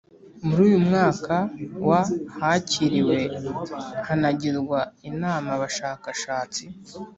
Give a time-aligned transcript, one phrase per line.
[0.45, 1.35] Muri uyu mwaka
[1.87, 2.01] wa
[2.39, 3.17] hakiriwe
[4.07, 6.63] hanagirwa inama abashakashatsi